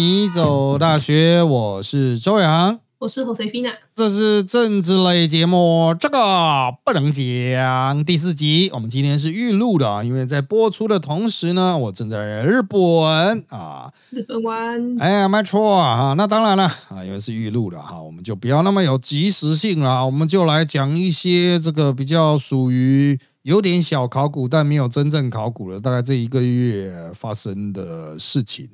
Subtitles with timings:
[0.00, 2.80] 你走大学，我是周洋。
[3.00, 8.02] 我是 Josefina，这是政治类节目，这个不能讲。
[8.06, 14.96] 第四集，我们今天是预录的，因为在播出的同时呢，我正在日本啊，日本玩。
[14.98, 28.66] 哎呀，没错啊，那当然了啊，因为是预录的哈，我们就不要那么有及时性了，我们就来讲一些这个比较属于有点小考古，但没有真正考古了，大概这一个月发生的事情。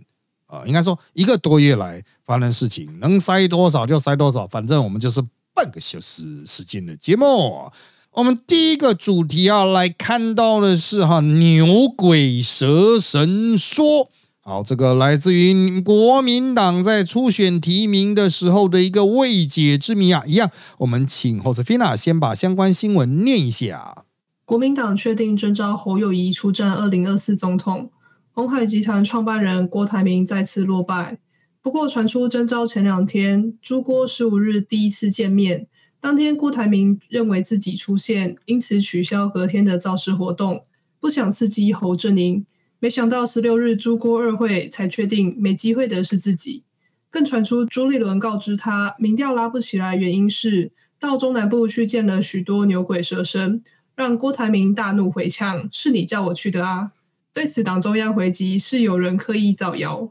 [0.46, 5.20] 啊，应该说一个多月来发生事情，能塞多少就塞多少，反正我们就是
[5.54, 7.70] 半个小时时间的节目。
[8.12, 14.08] 我们第一个主题要来看到的是哈牛鬼蛇神说，
[14.40, 24.04] 好，这个来自于国民党在初选提名的时候的一个未解之谜啊，一样，我们请 Josefina 先把相关新闻念一下。
[24.44, 27.90] 国民党确定征召侯友谊出战二零二四总统。
[28.36, 31.18] 鸿海集团创办人郭台铭再次落败。
[31.62, 35.66] 不过，传出征召前两天，朱郭十五日第一次见面，
[36.02, 40.66] 当天郭台铭认为自己出现，因此取消隔天的造势活动，
[41.00, 42.44] 不想刺激侯阵营。
[42.78, 46.62] 没想到十六日朱郭二会才确定没机会的是自己。
[47.08, 53.62] 更传出朱立伦告知他，民调拉不起来，原因是到中南部去见了许多牛鬼蛇神，
[53.94, 56.92] 让郭台铭大怒回呛：“是你叫我去的啊！”
[57.36, 60.10] 对此，党中央回击是有人刻意造谣。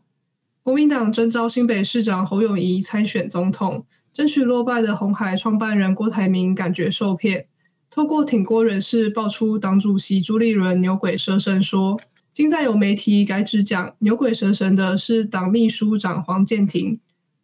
[0.62, 7.48] 国民党征召新北市长侯友谊参选总统，争取落败的红海创办人郭台铭感觉受骗，
[7.90, 12.00] 透过挺郭人士爆出党主席朱立伦牛鬼蛇神说，
[12.32, 17.00] 今再有媒体改指讲牛鬼蛇神的是党秘书长黄建庭。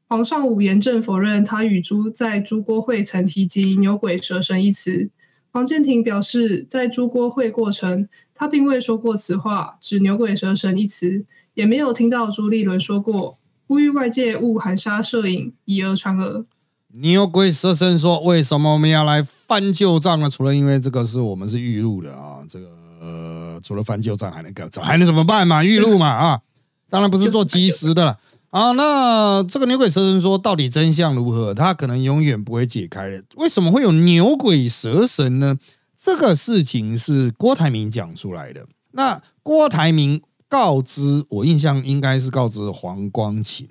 [0.08, 5.10] 黄尚武严正否认他与朱在朱郭会曾提及牛鬼蛇神一词。
[5.54, 8.08] 黄建庭表示，在朱郭会过程。
[8.42, 13.38] 他并未说过此话，指牛鬼蛇神一词，也没有听到朱立伦说过，
[13.68, 16.48] 呼吁外界勿含沙射影，以讹传讹。
[16.88, 20.28] 牛鬼蛇神说：“为什么我们要来翻旧账呢？
[20.28, 22.68] 除了因为这个是我们是预录的啊，这个
[23.00, 25.64] 呃，除了翻旧账还能干还能怎么办嘛？
[25.64, 26.42] 预录嘛啊，
[26.90, 28.18] 当然不是做即时的了
[28.50, 28.72] 啊。
[28.72, 31.54] 那这个牛鬼蛇神说到底真相如何？
[31.54, 33.24] 他可能永远不会解开的。
[33.36, 35.60] 为什么会有牛鬼蛇神呢？”
[36.02, 38.66] 这个事情是郭台铭讲出来的。
[38.94, 40.20] 那郭台铭
[40.50, 43.70] 告知我，印象应该是告知黄光琴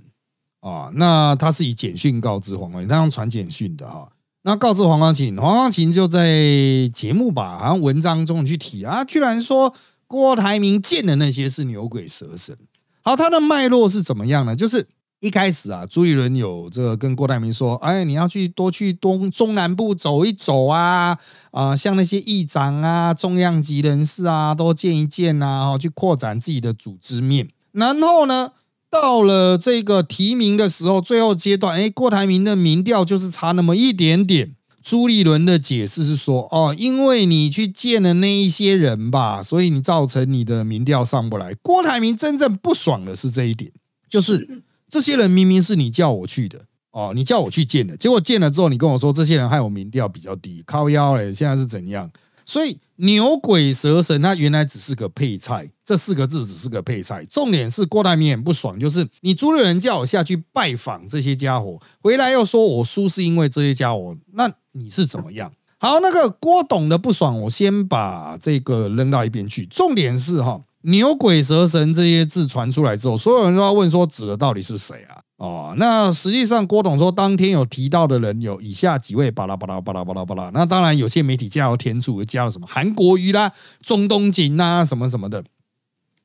[0.61, 0.93] 啊。
[0.95, 4.13] 那他是以简讯告知黄光琴，他用传简讯的哈。
[4.43, 9.75] 那告知黄光琴，黄光琴就在节目吧，好像文章中去提啊，居然说
[10.07, 12.57] 郭台铭见的那些是牛鬼蛇神。
[13.03, 14.55] 好，他的脉络是怎么样呢？
[14.55, 14.87] 就是。
[15.21, 21.19] 一开始啊，朱立伦有这个跟郭台铭说：“哎，你要去多去东中南部走一走啊，
[21.51, 27.51] 啊，像那些议长啊、重量级人士啊，都见一见呐，去扩展自己的组织面。
[27.73, 28.53] 然后呢，
[28.89, 34.55] 到了这个提名的时候，最后阶段，哎，郭台铭的民调就是差那么一点点。
[34.83, 41.53] 朱立伦的解释是说：哦，因为你去见了那一些人吧，所以你造成你的民调上不来。
[41.61, 43.71] 郭台铭真正不爽的是这一点，
[44.09, 44.63] 就是。
[44.91, 52.11] 这些人明明是你叫我去的哦，你叫我去见的，结果见了之后，你跟我说这些人害我民调比较低，靠腰嘞，现在是怎样？
[52.45, 57.25] 所以牛鬼蛇神，他原来只是个配菜，这四个字只是个配菜。
[57.27, 65.53] 重点是郭台铭很不爽，就是你朱立伦叫我下去拜访这些家伙，回来又说我输是因为这些家伙，那你是怎么样？
[65.79, 69.65] 好，那个郭董的不爽，我先把这个扔到一边去。
[69.67, 70.61] 重点是哈。
[70.83, 75.21] 牛鬼蛇神这些字传出来之后，所有人都要问说指的到底是谁啊？
[75.37, 80.51] 哦，那实际上郭董说当天有提到的人有以下几位，巴拉巴拉巴拉巴拉巴拉。
[80.55, 83.53] 那当然有些媒体加油添醋，加了什么韩国瑜啦、
[83.83, 85.45] 中东锦呐什么什么的。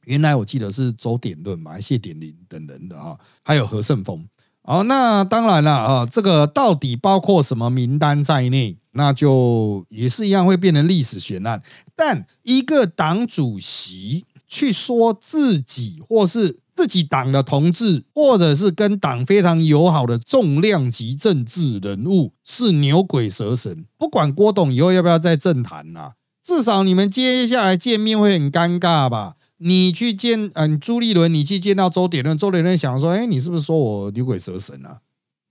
[0.03, 4.25] 原来我记得是周点论嘛、谢点林等人的啊，还有何胜峰。
[4.63, 11.61] 哦，那当然了啊，这个到底包括什么名单在内，那就也是一样会变成历史悬案。
[11.93, 14.25] 但一个党主席。
[14.47, 26.14] 去说自己或是自己党的同志，或者是跟党非常友好的重量级政治人物是牛鬼蛇神，不管郭董以后要不要在政坛呐，
[26.44, 29.36] 至少你们接下来见面会很尴尬吧？
[29.58, 35.00] 你去见嗯朱立伦，你去见到周点论，周点论想说，哎，你是不是说我牛鬼蛇神啊？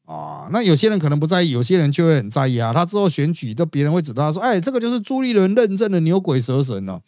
[0.05, 2.75] 啊，那有些人可能不在意，有些人就会很在意啊。
[2.75, 6.93] 他之后选举，都别人会指他说，哎，这个就是朱立伦认证的牛鬼蛇神了。
[6.93, 7.01] 啊，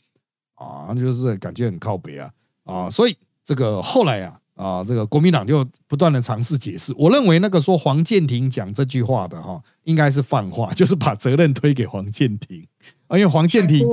[0.56, 2.30] 啊就是感觉很靠北啊
[2.64, 6.92] 啊，所以这个后来啊啊，这个国民党就不断的尝试解释。
[6.96, 12.66] 我认为那个说黄建庭讲这句话的哈，应该是放话， 就是把责任推给黄建庭，
[13.10, 13.86] 因为黄建庭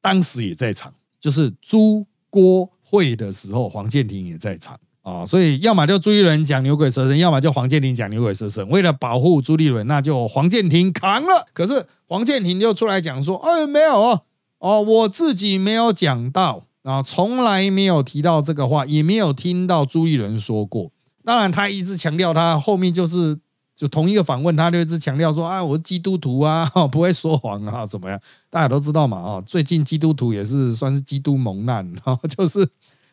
[0.00, 8.68] 当时也在场，就是朱郭会的时候，黄建庭也在场啊，所以要么就朱立伦讲牛鬼蛇神，要么就黄建庭讲牛鬼蛇神。
[8.68, 11.48] 为了保护朱立伦，那就黄建庭扛了。
[11.54, 14.20] 可是黄建庭就出来讲说：“哎，没有，
[14.60, 20.92] 哦，我自己没有讲到啊，从来没有提到这个话，也没有听到朱立伦说过。
[21.24, 23.38] 当然，他一直强调他后面就是
[23.76, 28.20] 就同一个访问，他就一直强调说啊，我是基督徒啊， 不会说谎啊，怎么样？
[28.48, 32.68] 大家都知道嘛，啊，最近基督徒也是算是基督蒙难啊，就是。”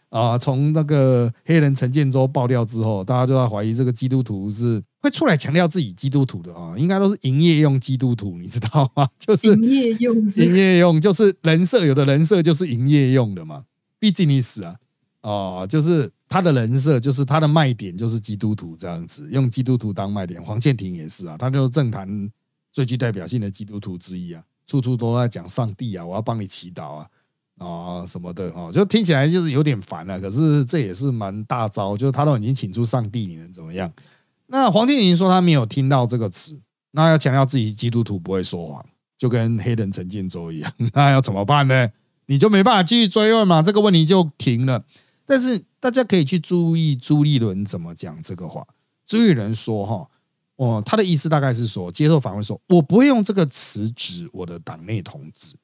[0.10, 9.10] 啊，从那个黑人陈建州爆料之后，大家就在怀疑这个基督徒是会出来强调自己基督徒的啊，应该都是营业用基督徒，你知道吗？
[9.20, 13.66] 就是营业用，营业用就是人设，有的人设就是营业用的嘛。
[14.00, 14.76] 毕竟你死啊，
[15.22, 20.42] 哦，就是他的人设，就是他的卖点就是基督徒这样子，用基督徒当卖点。
[20.42, 22.32] 黄建庭也是啊，他就是政坛
[22.72, 27.08] 最具代表性的基督徒之一啊，处处都在讲上帝啊，我要帮你祈祷啊。
[27.58, 30.20] 啊什么的哦，就听起来就是有点烦了。
[30.20, 33.92] 可是这也是蛮大招，就是他都已经请出上帝，你能怎么样？
[34.48, 36.60] 那黄建宁说他没有听到这个词，
[36.92, 38.86] 那要强调自己基督徒不会说谎，
[39.18, 41.90] 就跟黑人陈建州一样， 那要怎么办呢？
[42.28, 44.84] 你就没办法继续追问嘛，这个问题就停了。
[45.26, 48.66] 但是大家可以去注意朱立伦怎么讲这个话。
[49.06, 50.08] 朱立伦说哈，
[50.58, 55.56] 哦，他的意思大概是说，接受访问说，我不会用这个词指我的党内同志，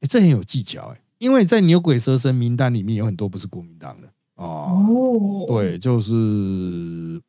[0.00, 1.00] 哎，这很有技巧哎。
[1.18, 6.12] 因为在牛鬼蛇神名单里面有很多不是国民党的哦，对，就是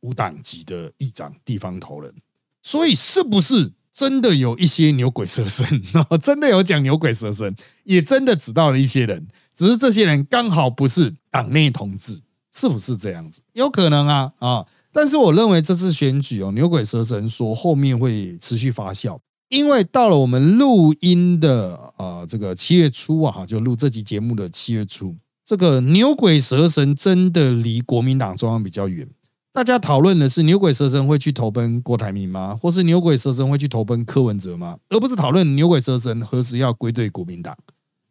[0.02, 2.14] 无党籍的议长、地方头人，
[2.62, 5.66] 所以是不是真的有一些牛鬼蛇神？
[6.22, 7.56] 真的有讲牛鬼蛇神，
[7.86, 12.20] 也真的指到了一些人，只是这些人刚好不是党内同志，
[12.54, 13.42] 是不是这样子？
[13.54, 14.66] 有可能啊啊！
[14.92, 19.20] 但是我认为这次选举哦，牛鬼蛇神说后面会持续发酵。
[19.50, 25.16] 因为到了我们录音的啊，这个七月初啊，就录这集节目的七月初，
[25.46, 29.08] 这个牛鬼蛇神真的离国民党中央比较远。
[29.54, 32.60] 大家讨论的是牛鬼蛇神会去投奔郭台铭吗？
[32.62, 34.78] 或是牛鬼蛇神会去投奔柯文哲吗？
[34.90, 37.58] 而不是讨论牛鬼蛇神何时要归队国民党。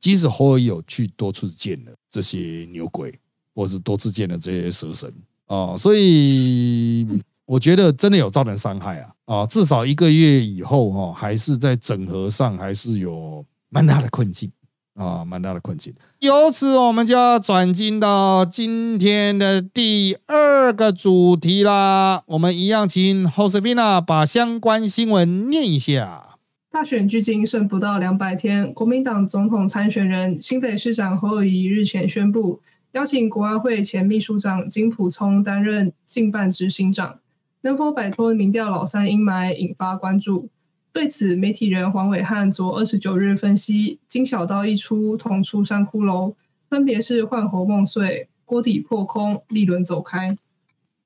[0.01, 3.19] 即使侯友有去多次见了这些牛鬼，
[3.55, 5.13] 或是多次见了这些蛇神
[5.47, 7.07] 啊，所以。
[7.47, 9.47] 我觉得真的有造成伤害啊啊！
[9.47, 14.51] 至少一个月以后哈，还是在整合上还是有蛮大的困境
[14.95, 15.95] 啊，蛮大的困境。
[16.19, 22.23] 由此，我们就要转进到今天的第二个主题啦。
[22.27, 26.39] 我们一样请 Josefina 把相关新闻念一下。
[26.69, 32.61] 大选距今剩不到两百天，国民党总统参选人新北市长侯友谊日前宣布，
[32.93, 37.21] 邀请国安会前秘书长金普聪担任竞办执行长。
[37.67, 40.51] 能否摆脱民调老三阴霾，引发关注？
[40.93, 46.35] 对此，媒体人黄伟汉昨二十九日分析：金小刀一出，同出三骷髅，
[46.71, 50.39] 分别是换猴梦碎、锅底破空、立轮走开。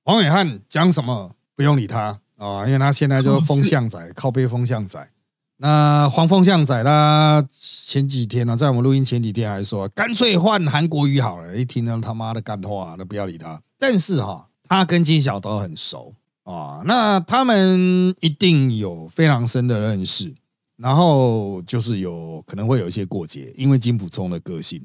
[0.04, 1.34] 黄伟汉讲什么？
[1.56, 5.10] 不用理他啊，因为他现在就是风向仔，靠背风向仔。
[5.56, 11.56] 那黄风向仔他前几天呢，在我们录音前几天还说，干脆换韩国瑜好了。
[11.56, 13.62] 一听到他妈的干话，那不要理他。
[13.78, 16.12] 但是哈，他跟金小刀很熟。
[16.44, 20.34] 啊，那他们一定有非常深的认识，
[20.76, 24.84] 然后就是有可能会有一些过节，因为金普聪的个性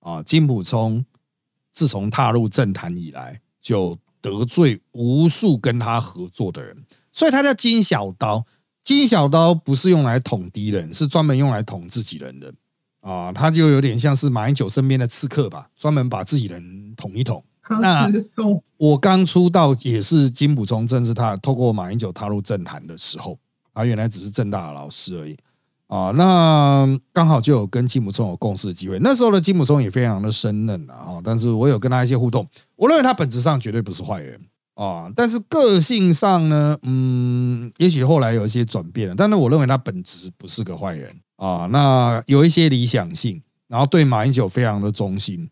[0.00, 1.04] 啊，金普聪
[1.72, 8.44] 自从踏入政坛以来，就得罪无数跟他合作的人，所以他叫金小刀。
[8.82, 12.54] 金小刀不是用来捅敌人，是专门用来捅自己人的
[13.00, 17.44] 啊，他就有点像是马英九身边的刺客吧，专门把自己人捅一捅。
[17.68, 18.10] 那
[18.76, 23.38] 我刚出道也是金普聪，正是他透过马英九踏入政坛的时候，
[23.72, 25.36] 啊，原来只是政大的老师而已
[25.88, 26.10] 啊。
[26.12, 28.98] 那刚好就有跟金普聪有共事的机会。
[29.00, 32.46] 那时候的金普聪也非常的生嫩啊，但是我有跟他一些互动，
[32.76, 34.40] 我认为他本质上绝对不是坏人
[34.74, 41.66] 啊，但是个性上呢，嗯，也许后来有一些转变了，但是我认为他本质不是个坏人啊。
[41.72, 45.50] 那有一些理想性，然后对马英九非常的忠心。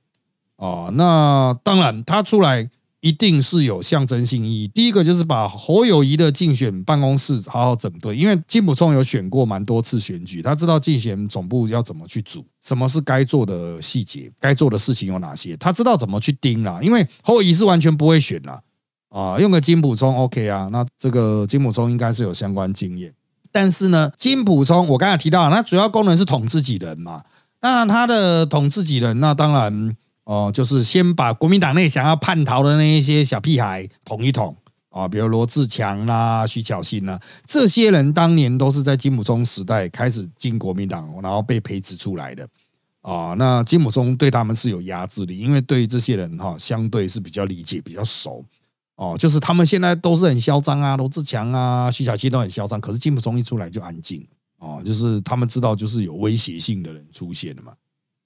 [0.57, 2.71] 哦，那当然，他出来
[3.01, 4.69] 一定是有象征性意义。
[4.69, 16.79] 第一个就是把侯友谊的竞选办公室好好整顿，因为金普聪有选过蛮多次选举，他知道竞选总部要怎么去组，什么是该做的细节，该做的事情有哪些，他知道怎么去盯啦。
[16.81, 18.63] 因为侯友谊是完全不会选啦，
[19.11, 23.13] 啊，用个金普聪 OK 啊，那这个金普聪应该是有相关经验。
[23.53, 27.25] 但是呢，金普聪我刚才提到，那主要功能是捅自己人嘛，
[27.61, 29.95] 那他的捅自己人，那当然。
[30.25, 34.57] 哦，就是先把国民党内想要叛逃的那一些小屁孩捅一捅
[34.89, 42.49] 啊，比如罗志强啦、徐巧芯啦，这些人当年都是在金普聪时代开始进国民党，然后被培植出来的
[43.03, 43.35] 啊。
[43.37, 48.43] 那金普聪对他们是有压制力，因为对于这些人哈，相对是比较理解、比较熟
[48.97, 49.17] 哦。
[49.19, 54.27] 就是他们现在都是很嚣张啊，罗志强啊、徐小七都很嚣张，可是金普聪一出来就安静
[54.59, 57.73] 哦，就是他们知道就是有威胁性的人出现了嘛。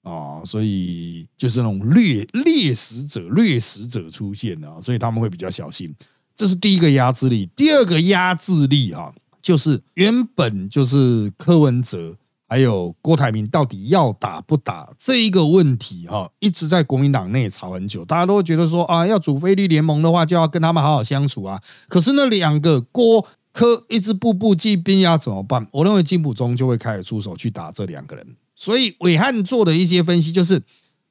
[0.03, 5.93] 啊，所以就是那种掠猎食者、掠食者出现啊，所以他们会比较小心。
[6.35, 12.15] 这是第一个压制力，第二个压制力哈，就是原本就是柯文哲
[12.47, 21.61] 还有郭台铭到底要打不打这一个问题哈，一直在国民党内吵很久，大家都觉得说啊，要组菲律联盟的话，就要跟他们好好相处啊。
[21.89, 25.67] 可是那两个郭柯一直步步进兵要怎么办？
[25.73, 28.25] 我认为金普中就会开始出手去打这两个人。
[28.59, 30.61] 所以伟汉做的一些分析就是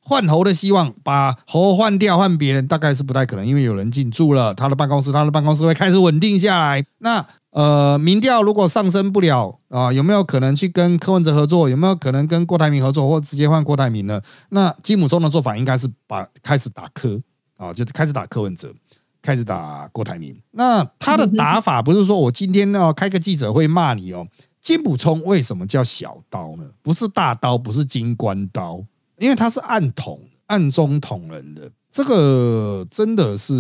[0.01, 6.85] 换猴的希望，把猴换掉换别人，大概是不太可能，因为有人进驻了他的办公室，他的办公室会开始稳定下来。
[6.99, 11.71] 那呃，民调如果上升不了啊，有没有可能去跟柯文哲合作？
[11.71, 14.21] 有没有可能跟郭台铭合作，或直接换郭台铭呢？
[14.51, 17.19] 那基姆松的做法应该是把开始打柯
[17.57, 18.75] 啊，就是开始打柯文哲，
[19.23, 20.39] 开始打郭台铭。
[20.51, 24.27] 那他的打法不是说我今天要开个记者会骂你哦。
[24.69, 26.71] 金补充为什么叫小刀呢？
[26.83, 28.85] 不是大刀，不是金关刀，
[29.17, 31.73] 因为它是暗捅、暗中捅人的。
[31.91, 33.55] 这个真的是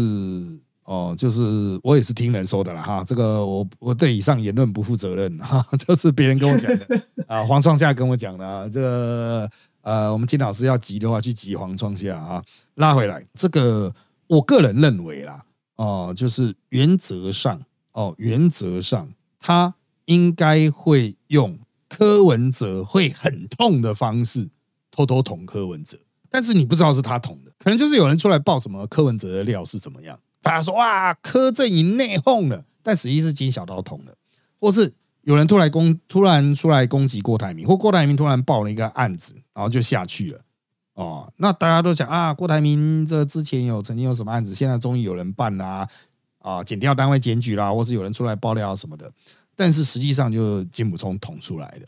[0.84, 3.02] 哦，就是我也是听人说的了哈。
[3.06, 7.42] 这个我我对以上言论不负责任哈， 这是别人跟我讲的啊。
[7.48, 9.50] 黄创夏跟我讲的啊，这个
[9.80, 13.26] 呃，我们金老师要急的话，去急黄创夏啊，拉回来。
[13.32, 13.90] 这个
[14.26, 15.42] 我个人认为啦，
[15.76, 17.62] 哦，就是原则上
[17.92, 19.08] 哦，原则上
[19.40, 19.74] 他。
[20.08, 24.48] 应该会用柯文哲会很痛的方式
[24.90, 25.98] 偷偷捅柯文哲，
[26.30, 34.16] 但是你不知道是他捅的，可能就是有人出来爆什么柯文哲的料是怎么样，大家说哇柯阵营内讧了，但实际是金小刀捅的，
[34.58, 40.40] 或是有人突然攻突然出来攻击郭台铭，或郭台铭突然爆了一个案子，然后就下去了。
[40.94, 45.86] 哦，那大家都讲啊郭台铭这之前有曾经有什么案子，现在终于有人办啦
[46.38, 49.12] 啊，检调单位检举啦，或是有人出来爆料什么的。
[49.58, 51.86] 但是实际上，就金普聪捅出来的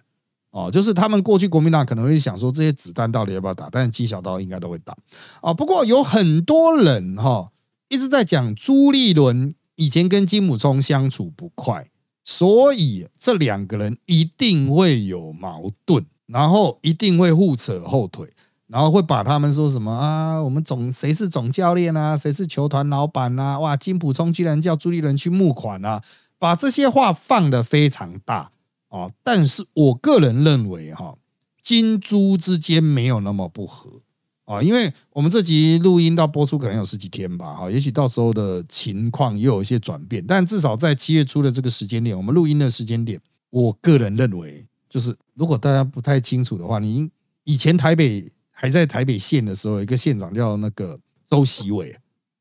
[0.50, 3.68] 哦，就是他们过去国民党可能会想说，这些子弹到底要不要打？
[3.70, 4.92] 但是纪小刀应该都会打
[5.40, 5.54] 哦。
[5.54, 7.52] 不过有很多人哈
[7.88, 11.88] 一直在讲朱立伦以前跟金普聪相处不快，
[12.24, 18.32] 所以这两个人一定会有矛盾，然后一定会互扯后腿，
[18.66, 20.42] 然后会把他们说什么啊？
[20.42, 22.16] 我们总谁是总教练啊？
[22.16, 23.60] 谁是球团老板啊？
[23.60, 26.02] 哇，金普聪居然叫朱立伦去募款啊！
[26.40, 28.50] 把这些话放的非常大
[28.88, 31.18] 啊，但是我个人认为哈，
[31.62, 34.00] 金猪之间没有那么不和
[34.46, 43.20] 啊，因为我们这集录音到播出可能有十几天吧，哈，也许到时候的情况又有一些转变，但至少在七月初的这个时间点，我们录音的时间点，
[43.50, 47.10] 我个人认为，就是如果大家不太清楚的话，你
[47.44, 51.96] 以前台北还在台北县的时候，一个县长叫那个周习伟。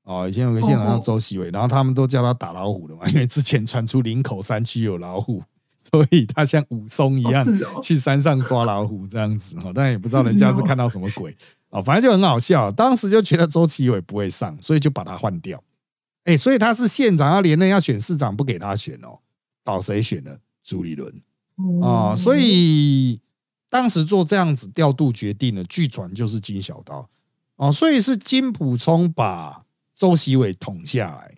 [0.10, 5.44] 哦，以前有个县长叫周习伟，然后他们都叫他打老虎的嘛，因为之前传出林口山区有老虎，
[5.78, 7.46] 所以他像武松一样
[7.80, 11.38] 去山上抓老虎这样子哈，但也不知道人家是看到什么鬼
[11.70, 12.72] 哦，反正就很好笑。
[12.72, 15.64] 当时就觉得周习伟不会上，所以就把他换掉。
[16.24, 19.20] 哎，所以他是县长要连任要选市长，不给他选哦，
[19.64, 20.38] 找谁选呢？
[20.64, 21.22] 朱立伦
[21.84, 23.22] 哦，所以
[23.70, 27.08] 当时做这样子调度决定的，据传就是金小刀
[27.58, 29.66] 哦，所以是金普聪把。
[30.00, 31.36] 周习伟捅下来，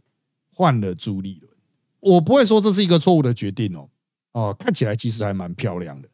[0.53, 1.51] 换了朱立伦，
[2.00, 3.89] 我不会说这是一个错误的决定哦。
[4.34, 6.08] 哦，看起来其实还蛮漂亮的，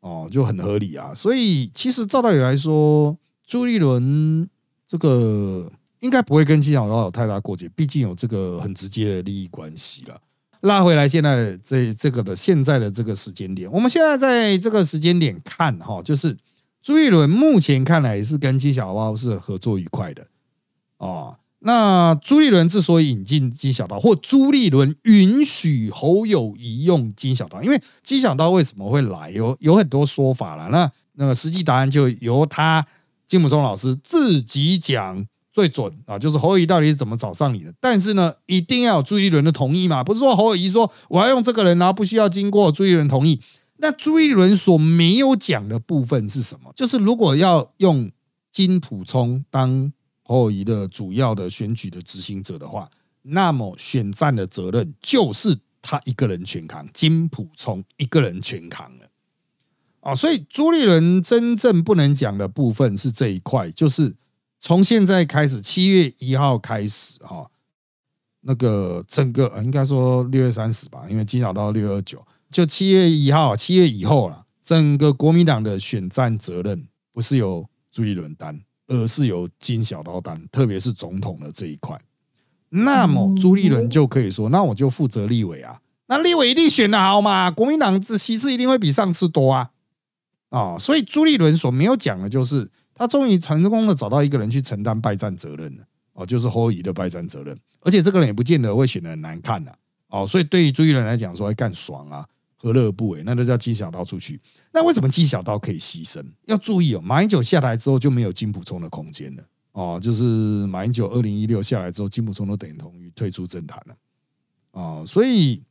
[0.00, 1.14] 哦，就很合理啊。
[1.14, 4.50] 所以其实照道理来说，朱立伦
[4.84, 5.70] 这个
[6.00, 10.20] 应该不会跟金小刀有太大过节，毕竟有这个很直接的利益关系了。
[10.62, 16.36] 拉回来，现在这这个的现在的这个时间点，我们现在在这个时间点看哈，就是
[16.82, 20.26] 朱立伦目前看来是跟金小刀是合作愉快的
[20.98, 21.36] 哦。
[21.66, 30.68] 那朱立伦之所以引进金小刀，或朱立伦允许侯友谊用金小刀，因为金小刀为什么会来，有有很多说法了。
[30.68, 32.86] 那那个实际答案就由他
[33.26, 37.72] 金普松老师自己讲最准啊，就是侯友谊到底是怎么找上你的？
[37.80, 43.40] 但是呢，一定要有朱立伦的同意嘛，不是说侯友谊说我要用这个人，然后不需要经过朱立伦同意。
[43.78, 46.70] 那朱立伦所没有讲的部分是什么？
[46.76, 48.10] 就是如果要用
[48.52, 49.90] 金普聪当。
[50.24, 52.90] 侯友谊的主要的选举的执行者的话，
[53.22, 59.10] 那么选战的责任就是他一个人全扛，金普聪一个人全扛了
[60.00, 60.14] 啊！
[60.14, 64.16] 所以朱立伦真正不能讲的部分是这一块，就是
[64.58, 67.50] 从现在开始，七月一号开始哈，
[68.40, 81.98] 那个整个应该说六月三十吧，因为今早到六月二九，就七月一号，七月以后了，整个国民党的选战责任不是由朱立伦担，而是由金小刀担，特别是总统的这一块。
[82.70, 89.70] 那么朱立伦就可以说，那我就负责立委啊，那立委一定选的好嘛，国民党这席次一定会比上次多啊，
[90.50, 99.72] 哦，所以朱立伦所没有讲的就是，他终于成功的找到一个人去承担败战责任了，哦，就是侯友的败战责任，而且这个人也不见得会选的很难看呐，
[100.08, 102.26] 哦，所以对于朱立伦来讲说，干爽啊。
[102.64, 103.22] 何乐而不为？
[103.26, 104.40] 那就叫金小刀出去。
[104.72, 106.24] 那为什么金小刀可以牺牲？
[106.46, 109.42] 要注意哦，马英九下台之后就没有金普聪的空间了。
[109.72, 110.24] 哦，就是
[110.68, 113.94] 马英九二零一六下来之后，金普聪都等同于退出政坛了。
[114.70, 115.62] 哦，所以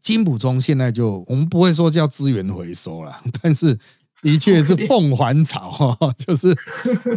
[0.00, 3.78] 金普聪现在就我们不会说叫资源回收了， 但是
[4.22, 6.56] 的确是凤还巢， 就是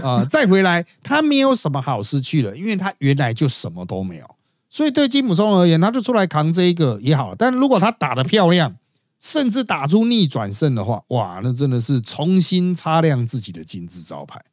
[0.03, 4.36] 啊，再回来他没有什么好失去了，因为他原来就什么都没有。
[4.74, 7.36] 所以对金普聪而言，他就出来扛这一个也好。
[7.36, 8.74] 但如果他打的漂亮，
[9.21, 14.43] 甚至打出逆转胜的话，哇，那真的是重新擦亮自己的金字招牌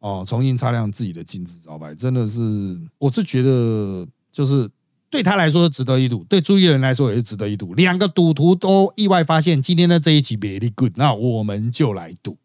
[0.00, 0.24] 哦！
[0.26, 4.68] 重新擦亮自己的金字招牌，真的是，我是觉得，就是
[5.08, 7.72] 对他来说值得一赌，对朱立伦来说也是值得一赌。
[7.74, 12.36] 两个赌徒都意外发现今天的这一集 very good，那我们就来赌。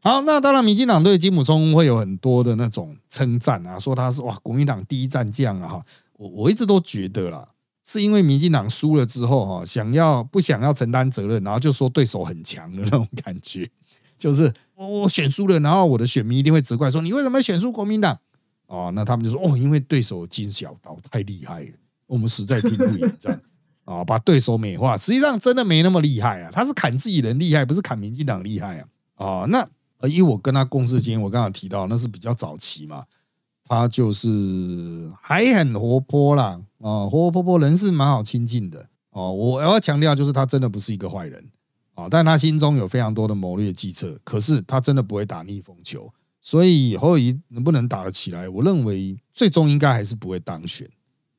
[0.00, 5.66] 好，那当然，民进党对金普聪会有很多的那种称赞啊，说他是哇，国民党第一战将啊！
[5.66, 5.84] 哈，
[6.18, 7.48] 我我一直都觉得啦。
[7.86, 13.70] 是因为民进党输了之后哈，想要不想要承担责任，然后就说对手很强的那种感觉，
[14.18, 18.18] 就是我我选输了，然后我的选民一定会责怪说你为什么选输国民党？
[18.66, 21.72] 哦，那他们就说哦，因为对手金小刀太厉害了，
[22.06, 23.38] 我们实在拼不赢这样
[23.84, 29.68] 啊， 把对手美化，实际上真的没那么厉害啊，他是砍自己人厉害，不是砍民进党厉害啊啊，那
[30.08, 33.04] 因为我跟他共事间，我刚刚提到那是比较早期嘛。
[33.66, 39.32] 他就是还很活泼啦，啊，活活泼泼，人是蛮好亲近的哦。
[39.32, 41.50] 我要强调，就是他真的不是一个坏人
[41.94, 44.20] 啊，但他心中有非常多的谋略计策。
[44.22, 48.48] 可是他真的不会打逆风球，所以侯友谊能不能打得起来？
[48.48, 50.88] 我认为最终应该还是不会当选，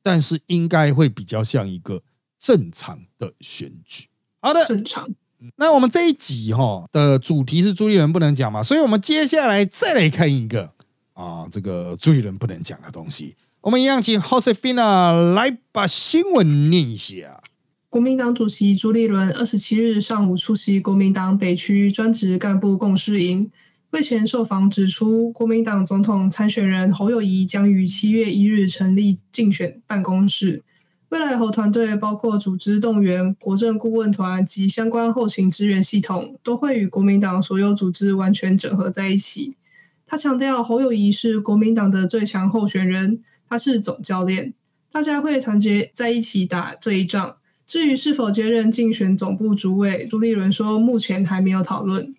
[0.02, 2.02] 但是应该会比较像一个
[2.38, 4.08] 正常的选举。
[4.40, 5.08] 好的，正常。
[5.56, 10.72] 那我们这一集哈的主题是朱立伦不能讲嘛，所以我们接下来再来看一个。
[11.16, 17.42] 啊，这个朱立伦不能讲的东西，我们一样请 Josefina 来把新闻念一下。
[17.88, 23.50] 国民党主席朱立伦二十七日上午出席国民党北区专职干部共事营，
[23.90, 30.62] 会前受访指出，国民党总统参选人侯友谊将于七月一日成立竞选办公室，
[31.08, 39.56] 未来侯团队包括组织动员、国政顾问团及相关后勤支援系统，都会与国民党所有组织完全整合在一起。
[40.06, 44.54] 他强调，侯友谊是国民党的最强候选人，他是总教练，
[44.92, 47.36] 大家会团结在一起打这一仗。
[47.66, 52.14] 至于是否接任竞选总部主委，朱立伦说，目前还没有讨论。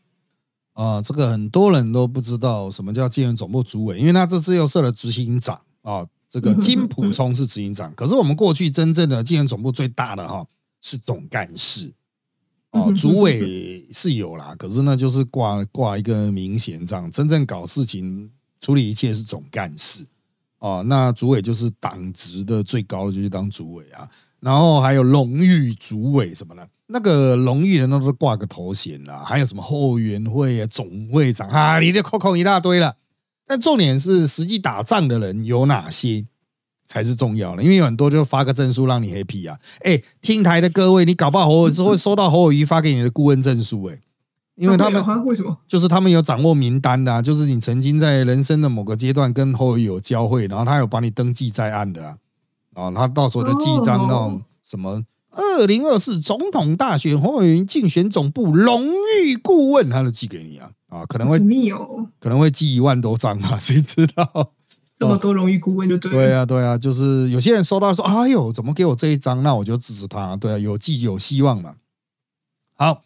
[0.74, 10.46] 啊，这个很多人都不知道什么叫竞选总部主委，因为他这次又设了执行长啊，这个 金普聪是执行长，可是我们过去真正的竞选总部最大的哈
[10.82, 11.94] 是总干事。
[12.78, 20.06] 哦， 主委是有啦， 可是呢，就是挂挂一个明衔这样，真正搞事情、处理一切是总干事
[20.60, 20.84] 哦。
[20.88, 24.08] 那主委就是党职的最高的，就去当主委啊。
[24.40, 29.24] 然后还有荣誉主委什么的，那个荣誉的那都挂个头衔啦。
[29.26, 32.96] 还有什么后援会啊、总会长啊，你的扣扣一大堆了。
[33.48, 36.26] 但重点是，实际打仗的人有哪些？
[36.88, 39.60] 才是重要的，因为有很多就发个证书让你 happy 啊！
[39.82, 44.00] 哎，听台的各位，你搞不好侯会收到侯友谊发给你的顾问证书哎，
[44.56, 45.58] 因为他们为什么？
[45.68, 52.16] 就是他们有掌握名单的，就是你曾经在人生的某个阶段跟侯友谊有交汇，然后他有把你登记在案的啊，
[52.74, 58.86] 啊，他到时候就记一张那种什么二零二四总统大选侯友云竞选总部荣
[59.22, 61.38] 誉顾问，他就寄给你啊啊，可能会
[62.20, 64.54] 可能会寄一万多张啊，谁知道？
[64.98, 66.12] 这么多荣誉顾问就对。
[66.12, 70.36] 对啊，对啊，就是有些人收到说：“哎呦，怎么给我这一张？”那我就支持他。
[70.36, 71.76] 对啊，有寄有希望嘛。
[72.76, 73.04] 好，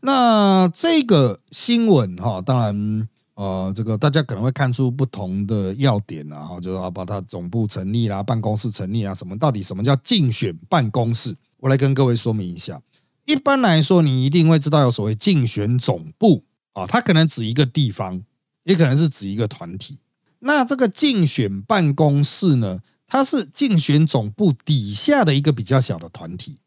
[0.00, 11.36] 那这个新闻哈，当然呃，这个大家可能会看出不同的要点啊，哈，就是要把它总部成立啦，办公室成立啊，什么到底什么叫竞选办公室？
[11.58, 12.80] 我来跟各位说明一下。
[13.26, 18.22] 一般来说，你一定会知道有所谓竞选总部啊，它可能指一个地方，
[18.64, 19.98] 也可能是指一个团体。
[20.40, 22.80] 那这个竞选办公室呢？
[23.06, 26.58] 它是竞选总部底下的一个比较小的团体。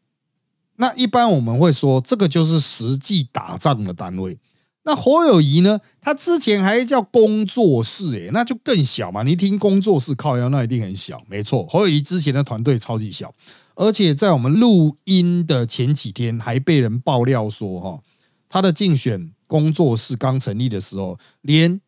[0.76, 4.38] 那一般我们会说，这个就是实际打仗的单位。
[4.84, 5.78] 那侯友谊呢？
[6.00, 9.22] 他之前还叫工作室，诶，那就更小嘛。
[9.22, 11.22] 你听工作室靠腰，那一定很小。
[11.28, 13.34] 没错，侯友谊之前的团队超级小，
[13.74, 18.00] 而且在我们录音的前几天，还被人爆料说，哈，
[18.48, 21.78] 他的竞选工作室刚成立的时候，连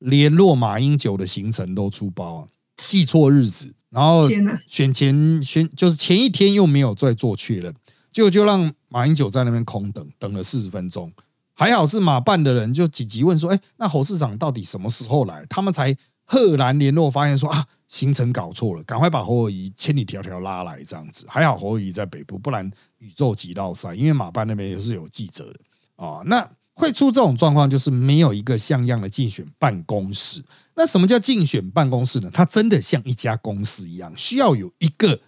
[0.00, 4.28] 联络马英九的行程都出包啊，记错日子，然后！
[4.66, 7.74] 选前选就是前一天又没有再做确认，
[8.10, 11.12] 结果就让马英九在那边空等，等了四十分钟。
[11.54, 21.26] 还好是马办的人就紧急问说：“哎，那侯市长到底什么时候来？”他们才赫然联络，发现说啊，行程搞错了，赶快把侯友谊千里迢迢拉来这样子。
[21.28, 25.60] 还好侯友谊在北部，不然宇宙级绕赛，因为马办那边也是有记者的
[26.02, 26.22] 啊。
[26.24, 26.48] 那
[26.80, 30.42] 会出这种状况，就是没有一个像样的竞选办公室。
[30.74, 32.30] 那什么叫竞选办公室呢？
[32.32, 35.20] 它真的像一家公司一样，需要有一个。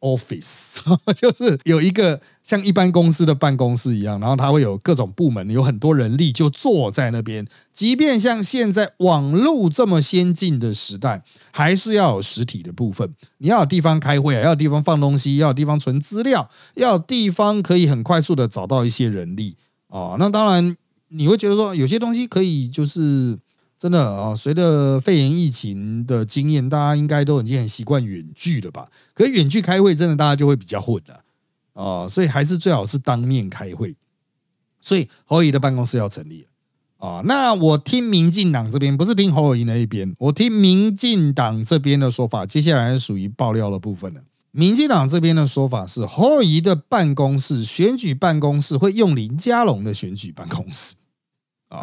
[0.00, 0.76] office
[1.16, 7.44] 就是有一个像一般公司的办公室一样，然后它会有各种部门，有很多人力就坐在那边。
[7.72, 13.14] 即便像现在网络这么先进的时代，还是要有实体的部分。
[13.38, 19.56] 你要有地方开会啊，要有地方放东西，要有地方存资料，要有地方可以很快速的找到一些人力
[19.88, 20.16] 啊。
[20.18, 20.76] 那当然
[21.08, 23.38] 你会觉得说，有些东西可以就是。
[23.78, 28.88] 真的啊，随着肺炎疫情的经验，大家应该都已经很习惯远距了吧？
[29.12, 31.22] 可远距开会，真的大家就会比较混了
[31.74, 33.94] 啊，所以还是最好是当面开会。
[34.80, 37.22] 所以侯友的办公室要成立了啊。
[37.26, 42.46] 那我听民进党这边，不是听侯友那一边，我听民进党这边的说法。
[42.46, 44.22] 接下来属于爆料的部分了。
[44.56, 50.94] 民进党这边的说法是，侯友的办公室选举办公室会用林佳龙的选举办公室
[51.68, 51.82] 啊。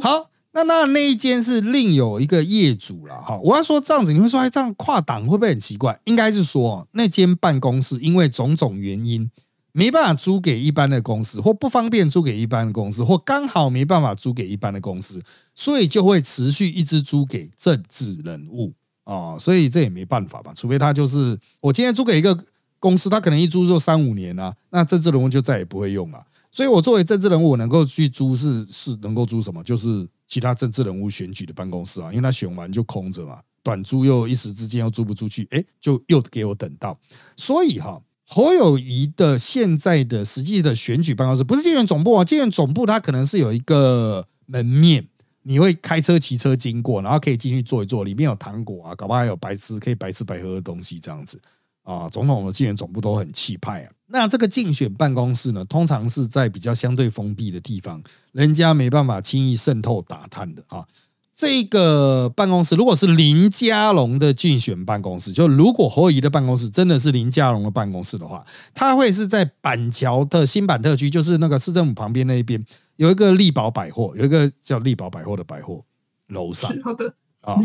[0.00, 0.30] 好。
[0.52, 6.00] 那那那一间是另有一个业主了哈，我要说这样子，你会说哎，这样跨党会不会很奇怪？
[6.04, 9.30] 应该是说那间办公室因为种种原因
[9.72, 15.22] 没办法租给一般的公司，或不方便租给一般的公司，或刚好没办法租给一般的公司，
[15.54, 18.72] 所以就会持续一直租给政治人物
[19.06, 20.52] 哦，所以这也没办法吧？
[20.54, 22.38] 除非他就是我今天租给一个
[22.78, 26.26] 公司，他可能一租就三五年啊，那政治人物就再也不会用了。
[26.50, 29.62] 所以我作为政治人物，我能够去租是是能够租什么？
[29.62, 36.98] 就是其他政治人物选举的办公室啊，因为他选完就空着嘛，短租又一时之间又租不出去，哎，就又给我等到。
[37.36, 45.06] 所以哈，侯友谊的现在的实际的选举办公室不是竞选总部啊，竞选总部它可能是有一个门面，
[45.48, 51.40] 你会开车骑车经过，然后可以进去坐一坐，里面有糖果啊，搞不好还有白吃可以白吃白喝的东西这样子
[51.84, 52.08] 啊。
[52.08, 53.92] 总统的竞选总部都很气派啊。
[54.08, 60.84] 那这个竞选办公室呢，通常是在比较相对封闭的地方，人家没办法轻易渗透打探的啊。
[61.32, 72.64] 这个办公室如果是林佳龙的竞选办公室，就如果侯友的办公室真的是林佳龙的办公室的话，他会是在板桥的新板特区，就是那个市政府旁边那一边
[72.96, 75.84] 有一个力宝百货，有一个叫力宝百货的百货
[76.28, 76.70] 楼上。
[76.82, 77.58] 好的啊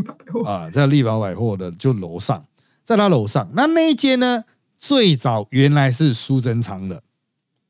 [0.46, 2.46] 啊，在力宝百货的就楼上，
[2.84, 4.44] 在他楼上，那那一间呢？
[4.78, 7.04] 最早原来是苏贞昌的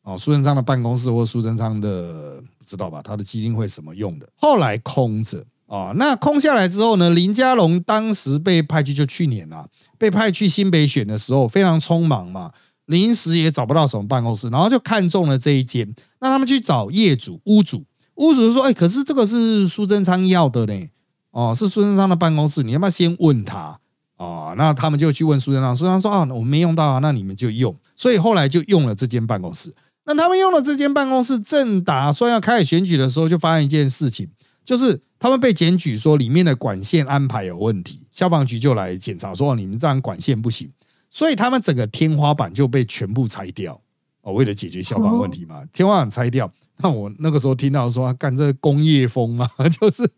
[0.04, 3.02] 哦，苏贞昌的办公室或苏贞昌的不知道吧？
[3.04, 4.30] 他的基金会什么用的？
[4.38, 7.10] 后来空着啊，那空下来之后呢？
[7.10, 12.54] 林佳龙当时被派去，就去年啊，被派去新北选的时候非常匆忙嘛，
[12.91, 15.91] 临时也找不到什么办公室，然后就看中了这一间。
[16.19, 20.89] 那他们去找业主、屋主，屋主说：“哎，可是这个是苏贞昌要的呢，
[21.32, 23.80] 哦，是苏贞昌的办公室，你要不要先问他？”
[24.17, 29.73] 啊，那他们就去问苏贞昌，苏贞昌说啊，我们没用到啊，那你们就用，所以后来就用了这间办公室。
[30.06, 34.27] 那他们用了这间办公室，正打算要开始选举的时候，就发现一件事情，
[34.63, 40.69] 就是他们被检举说里面的管线安排有问题，消防局就来检查说你们这样管线不行，
[41.12, 43.80] 所以他们整个天花板就被全部拆掉。
[44.21, 46.52] 哦，为了解决消防问题嘛，天花板拆掉。
[46.78, 49.47] 那我那个时候听到说干这工业风嘛，
[49.80, 50.10] 就是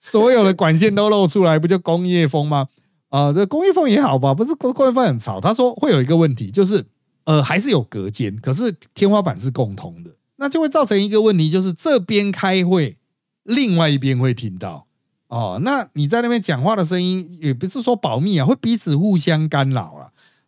[0.00, 2.68] 所有的管线都露出来，不就工业风吗？
[3.10, 5.40] 啊，这工业风也好吧，不是工工业风很吵。
[5.40, 6.86] 他说会有一个问题，就是
[7.24, 12.96] 呃，还是有隔间，可是天花板是共通的，那就会造成一个问题，就是这边开会，
[13.42, 14.86] 另外一边会听到
[15.26, 15.58] 哦。
[15.62, 19.97] 那你在那边讲话的声音，也不是说保密啊，会彼此互相干扰了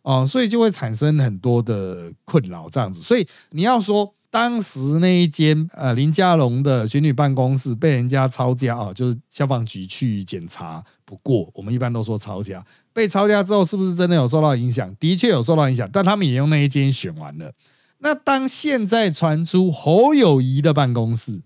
[0.03, 3.01] 哦，所以就会产生很多的困扰这样子。
[3.01, 4.13] 所以你要说。
[4.33, 12.65] 当时那一间呃林家龙的选举办公室被人家抄家啊，就是消防局去检查不过，我们一般都说抄家。
[12.93, 14.95] 被抄家之后，是不是真的有受到影响？
[14.95, 17.51] 的确有受到影响，但他们也用那一间选完了。
[17.97, 21.41] 那当现在传出侯友谊的办公室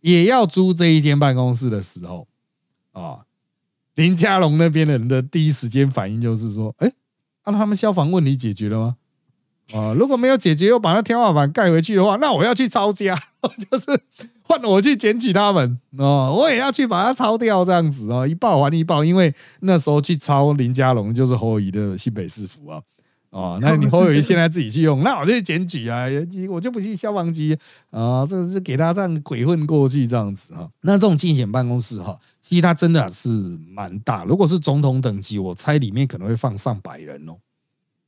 [0.00, 2.28] 也要租这一间办公室的时候，
[2.92, 3.26] 啊，
[3.96, 6.92] 林家龙那边的人的第一时间反应就是说：哎，
[7.50, 8.96] 那他们消防问题解决了吗？
[9.72, 13.16] 啊，如果没有解决，又把那天花板盖回去的话，那我要去抄家，
[13.70, 13.86] 就是
[14.42, 22.82] 换我去捡起他们哦，我也要去把它抄掉，这样子哦，一报还一报，因为那时候去抄林家龙就是侯友谊的新北市府啊，
[23.30, 26.06] 哦，那你侯友谊现在自己去用， 那我就去检举啊，
[26.48, 27.56] 我就不信消防局
[27.90, 30.68] 啊，这个是给他这样鬼混过去这样子哈。
[30.80, 33.30] 那这种竞选办公室哈，其实它真的是
[33.68, 34.24] 蛮大。
[34.24, 37.36] 如果是总统等级，我猜里面可能会放上百人哦，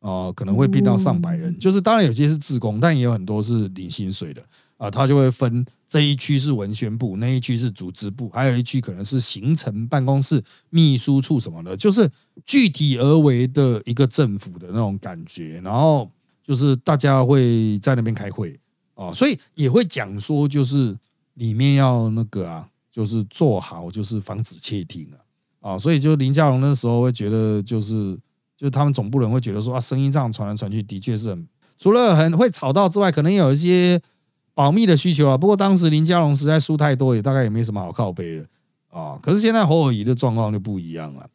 [0.00, 1.56] 哦，可能会变到上百人。
[1.56, 4.42] 就是当然有些是自工，但也有很多是领薪水的
[4.82, 12.10] 啊，他就会分这一区是文宣部，那一区是组织部，还有一区可能是行程办公室、秘书处什么的，就是。
[12.46, 16.10] 具体而为的一个政府的那种感觉，然后
[16.42, 18.58] 就是大家会在那边开会
[18.94, 20.96] 哦，所以也会讲说，就是
[21.34, 25.06] 里面要那个啊，就是做好，就是防止窃听
[25.60, 28.18] 啊，啊，所以就林佳龙那时候会觉得，就是
[28.56, 31.46] 就他们总部人会觉得说啊，声音这样传来传去，的确是很
[31.78, 34.00] 除了很会吵到之外，可能有一些
[34.54, 35.36] 保密的需求啊。
[35.36, 38.46] 不过当时林佳龙实在输太多，也大概也没什么好靠背的
[38.90, 39.18] 啊。
[39.22, 41.26] 可是现在侯友谊的状况就不一样了。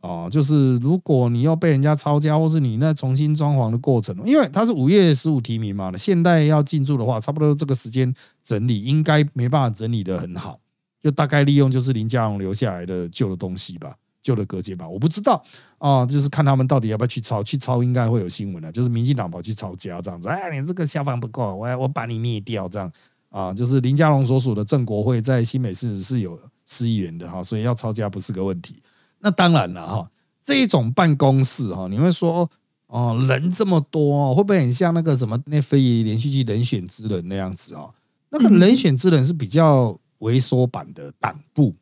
[0.00, 10.60] 啊，就是如果你要被人家抄家，或是你那重新装潢的过程，因为他是五月十五提名嘛，现代要进驻的话，差不多这个时间整理，应该没办法整理的很好，
[11.02, 15.40] 就大概利用就是林佳龙留下来的旧的东西吧，旧的隔间吧，我不知道
[15.78, 22.90] 啊，就是看他们到底要不要去抄，去抄应该会有新闻的，就是民进党跑去抄家这样子，哎，你这个消防不够，我我把你灭掉这样
[23.28, 28.82] 啊，就是林佳龙所属的正国会在新北市是有市议员的哈，所以要抄家不是个问题。
[29.20, 30.10] 那当然了哈，
[30.42, 32.50] 这一种办公室哈，你会说
[32.86, 37.92] 哦，人这么多，会不会很像那个什么那非遗连续剧《人选之人》那样子哦？
[38.30, 41.74] 那个人选之人是比较萎缩版的党部，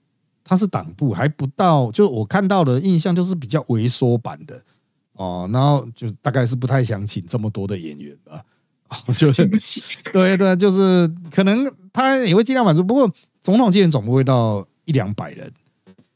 [0.44, 4.62] 它是党部，还不到，就我看到的印象就是比较萎缩版的
[5.14, 5.48] 哦。
[5.52, 8.42] 然后就大概是不太想请这么多的演员吧，
[9.14, 9.46] 就是
[10.12, 15.52] 对对，就是可能他也会尽量满足，不过总统纪念总部会到一两百人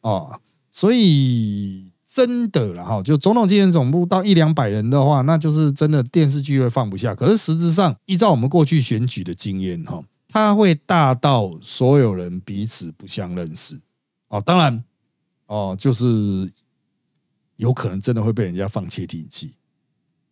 [0.01, 0.41] 哦。
[0.73, 7.15] 所以真的了哈，就总统竞选总部到一两百人的话，那就是真的电视剧会放不下。
[7.15, 13.81] 可是实质上，依照我们过去选举的经验哈，它会大到所有人彼此不相认识
[14.29, 14.41] 哦。
[14.41, 14.85] 当然
[15.47, 16.05] 哦，就是
[17.57, 19.55] 有可能真的会被人家放窃听器。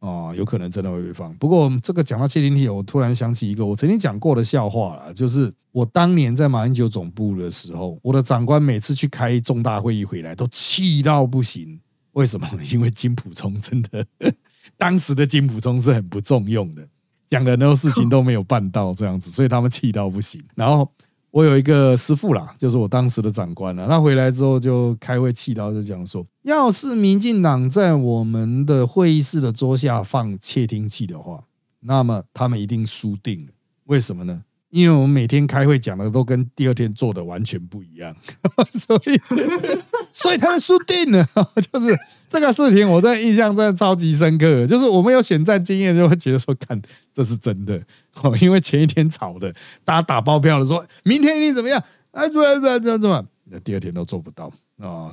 [0.00, 1.34] 哦，有可能真的会被放。
[1.36, 11.80] 不过这个讲到窃听器，我突然想起一个我曾经讲过的笑话了，就是我当年在马英九总部的时候，我的长官每次去开重大会议回来都气到不行。
[12.12, 12.46] 为什么？
[12.70, 14.06] 因为金普聪真的，
[14.76, 16.86] 当时的金普聪是很不重用的，
[17.26, 20.44] 讲的很多事情都没有办到这样子，所以他们气到不行。
[20.54, 20.92] 然后。
[21.34, 23.88] 我有一个师傅啦，就是我当时的长官了。
[23.88, 31.42] 他回来之后就开会气到就讲说，要是民进党在我们的会议室的桌下放窃听器的话，
[31.80, 33.52] 那么他们一定输定了。
[33.86, 34.44] 为什么呢？
[34.70, 38.14] 因为我们每天开会讲的都跟第二天做的完全不一样，
[38.72, 39.20] 所 以
[40.12, 41.26] 所以他们输定了，
[41.72, 41.96] 就是。
[42.30, 47.80] 这个事情我的印象真的超级深刻，就是我们有选战经验，就会觉得说，看这是真的
[48.22, 49.52] 哦，因为前一天吵的，
[49.84, 51.82] 大家打包票的说，明天一定怎么样？
[52.12, 53.24] 哎，怎么怎么怎么怎么？
[53.50, 55.12] 那第二天都做不到啊！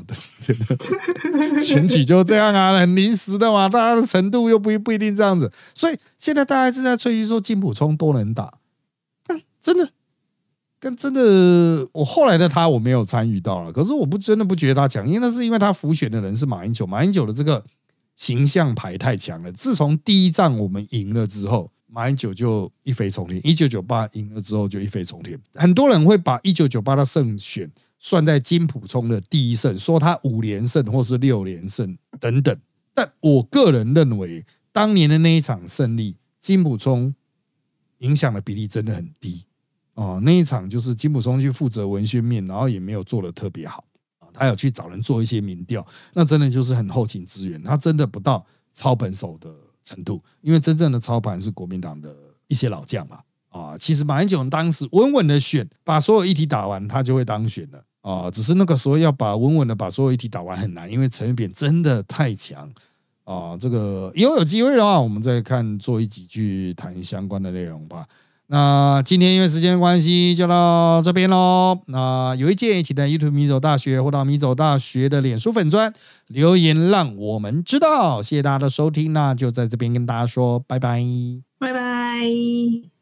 [1.64, 8.54] 选举 就这样啊，很临时的嘛，大家的程度又不不一定这样子，所以现在大家正在吹嘘说金普聪多能打，
[9.26, 9.92] 但真的。
[10.80, 17.64] 跟真的，我后来的他我没有参与到了，可是我不真的不觉得他强，因为那是因为他浮选的人是马英九，马英九的这个
[18.16, 19.52] 形象牌太强了。
[19.52, 23.42] 自从第一仗我们赢了之后，马英九就一飞冲天。
[23.46, 32.58] 一九九八赢了之后就一飞冲天，很多人会把一九九八的胜选算在金普聪的第一胜，说他五连胜或是六连胜等等。
[32.94, 37.14] 但我个人认为，当年的那一场胜利，金普聪
[38.00, 39.46] 影响的比例真的很低。
[39.94, 43.84] 哦，那一场就是金普聪去负责文宣面，然后也没有做的特别好
[44.20, 44.28] 啊。
[44.34, 50.22] 他有去找人做一些民调，那真的就是很后勤资源，他真的不到操盘手的程度。
[50.42, 52.16] 因为真正的操盘是国民党的
[52.48, 53.20] 一些老将嘛。
[53.50, 58.32] 啊，其实马英九当时稳稳的选，把所有议题打完，他就会当选了啊。
[58.32, 62.72] 只是那个时候要把稳稳的把所有议题打完很难，因为陈水扁真的太强
[63.26, 63.58] 啊。
[63.58, 68.08] 这个以后有机会的话，我们再看做一几句谈相关的内容吧。
[68.52, 71.80] 那今天因为时间的关系，就到这边喽。
[71.86, 75.94] 那有意见，请在 YouTube 米走大学或到米走大学的脸书粉砖
[76.28, 78.22] 留言，让我们知道。
[78.22, 81.02] 谢谢大家的收听，那就在这边跟大家说拜拜，
[81.58, 83.01] 拜拜。